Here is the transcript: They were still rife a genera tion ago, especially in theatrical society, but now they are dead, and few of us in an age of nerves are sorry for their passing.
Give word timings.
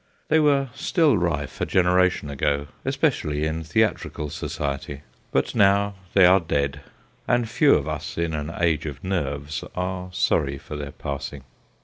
They 0.29 0.39
were 0.39 0.69
still 0.73 1.15
rife 1.15 1.61
a 1.61 1.65
genera 1.67 2.09
tion 2.09 2.31
ago, 2.31 2.65
especially 2.83 3.45
in 3.45 3.61
theatrical 3.63 4.31
society, 4.31 5.01
but 5.31 5.53
now 5.53 5.93
they 6.15 6.25
are 6.25 6.39
dead, 6.39 6.81
and 7.27 7.47
few 7.47 7.75
of 7.75 7.87
us 7.87 8.17
in 8.17 8.33
an 8.33 8.51
age 8.59 8.87
of 8.87 9.03
nerves 9.03 9.63
are 9.75 10.11
sorry 10.11 10.57
for 10.57 10.75
their 10.75 10.91
passing. 10.93 11.43